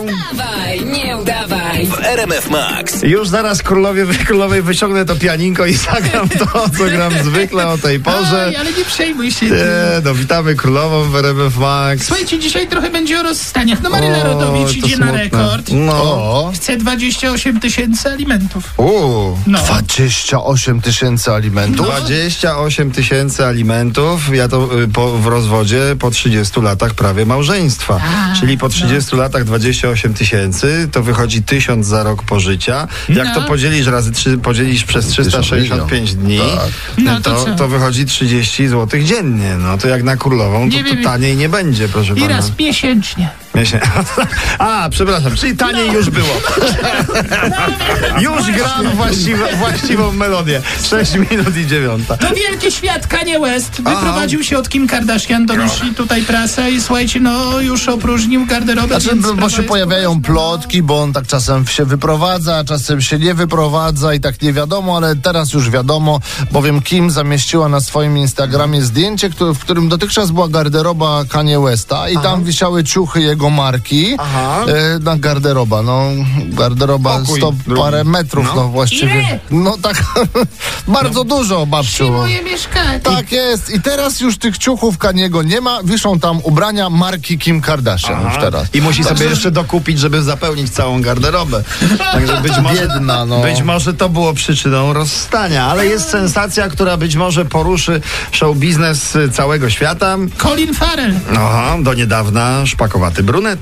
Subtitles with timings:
[0.00, 1.86] Dawaj, nie udawaj.
[1.86, 3.02] w RMF Max.
[3.02, 6.46] Już zaraz królowie, królowej wyciągnę to pianinko i zagram to,
[6.78, 8.44] co gram zwykle o tej porze.
[8.46, 9.46] Aj, ale nie przejmuj się.
[9.46, 9.56] Nie,
[10.04, 12.06] no witamy królową w RMF Max.
[12.06, 13.82] Słuchajcie, dzisiaj trochę będzie o rozstaniach.
[13.82, 15.22] No Maryla Rodowicz to idzie na smutne.
[15.24, 15.70] rekord.
[15.72, 16.50] No.
[16.54, 18.64] Chce 28 tysięcy alimentów.
[18.76, 19.38] Uuu.
[19.46, 19.58] No.
[19.58, 21.86] 28 tysięcy alimentów?
[21.86, 28.00] 28 tysięcy alimentów, ja to y, po, w rozwodzie po 30 latach prawie małżeństwa.
[28.32, 29.44] A, Czyli po 30 latach
[29.80, 32.88] 28 tysięcy, to wychodzi 1000 za rok pożycia.
[33.08, 33.34] Jak No.
[33.34, 36.70] to podzielisz razy trzy, podzielisz przez 365 dni, Tak.
[36.98, 37.54] No to to, co?
[37.54, 39.56] to wychodzi 30 zł dziennie.
[39.58, 42.28] No to jak na królową, to, to taniej nie będzie, proszę I pana.
[42.36, 43.28] raz miesięcznie.
[43.54, 43.80] Miesię-
[44.58, 45.92] A, przepraszam, czyli taniej No.
[45.94, 46.26] już było.
[48.26, 48.86] już gram
[49.58, 50.62] właściwą melodię.
[50.88, 52.16] 6 minut i dziewiąta.
[52.22, 57.20] No wielki świat Kanye West wyprowadził się od Kim Kardashian, donosi tutaj prasa i słuchajcie,
[57.20, 59.00] no już opróżnił garderobę.
[59.00, 64.14] Znaczy, bo się pojawiają plotki, bo on tak czasem się wyprowadza, czasem się nie wyprowadza
[64.14, 66.20] i tak nie wiadomo, ale teraz już wiadomo,
[66.52, 72.18] bowiem Kim zamieściła na swoim Instagramie zdjęcie, w którym dotychczas była garderoba Kanye Westa i
[72.18, 74.64] tam wisiały ciuchy jego marki Aha.
[74.68, 75.82] e, na garderoba.
[75.82, 76.02] No,
[76.44, 77.82] garderoba Pokój sto drugi.
[77.82, 78.54] parę metrów, No.
[78.54, 79.20] no, właściwie.
[79.20, 79.40] Ile?
[79.50, 80.04] No tak,
[80.88, 82.10] bardzo dużo, babciu.
[82.12, 83.00] Moje mieszkanie.
[83.00, 83.70] Tak jest.
[83.74, 85.78] I teraz już tych ciuchów Kaniego nie ma.
[85.84, 88.68] Wiszą tam ubrania marki Kim Kardashian już teraz.
[88.74, 91.62] I musi sobie jeszcze dokupić, żeby zapełnić całą garderobę.
[92.12, 93.40] Także być może, Biedna, no.
[93.40, 98.00] być może to było przyczyną rozstania, ale jest sensacja, która być może poruszy
[98.32, 100.16] show biznes całego świata.
[100.38, 103.60] Colin Farrell, Aha, do niedawna szpakowaty brunet.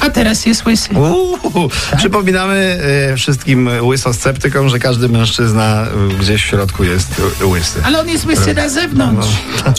[0.00, 0.88] a teraz jest łysy.
[0.94, 2.78] Uuu, przypominamy
[3.12, 7.08] y, wszystkim łysosceptykom, że każdy mężczyzna y, gdzieś w środku jest
[7.40, 7.80] y, łysy.
[7.84, 9.28] Ale on jest łysy na zewnątrz.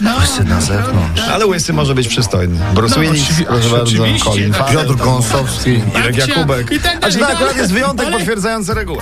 [0.01, 1.21] No, Łysy na zewnątrz.
[1.33, 2.59] Ale łysy może być przystojny.
[2.75, 3.91] Bruce No, Willis, proszę bardzo,
[4.23, 4.59] Colin tak.
[4.67, 5.81] Farrell, Piotr Gąsowski.
[5.99, 6.71] Irek Jakubek.
[6.71, 7.35] i tak A czy dalej.
[7.35, 9.01] akurat jest wyjątek Ale- potwierdzający regułę.